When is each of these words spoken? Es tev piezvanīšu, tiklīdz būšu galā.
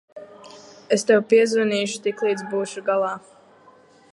Es 0.95 1.03
tev 1.09 1.21
piezvanīšu, 1.33 1.99
tiklīdz 2.07 2.47
būšu 2.55 2.85
galā. 2.89 3.13